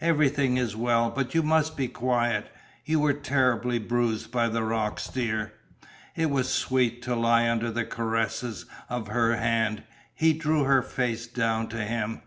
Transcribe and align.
Everything 0.00 0.56
is 0.56 0.74
well. 0.74 1.10
But 1.14 1.32
you 1.32 1.44
must 1.44 1.76
be 1.76 1.86
quiet. 1.86 2.50
You 2.84 2.98
were 2.98 3.12
terribly 3.12 3.78
bruised 3.78 4.32
by 4.32 4.48
the 4.48 4.64
rocks, 4.64 5.06
dear." 5.06 5.52
It 6.16 6.28
was 6.28 6.48
sweet 6.52 7.02
to 7.02 7.14
lie 7.14 7.48
under 7.48 7.70
the 7.70 7.84
caresses 7.84 8.66
of 8.90 9.06
her 9.06 9.36
hand. 9.36 9.84
He 10.12 10.32
drew 10.32 10.64
her 10.64 10.82
face 10.82 11.28
down 11.28 11.68
to 11.68 11.84
him. 11.84 12.22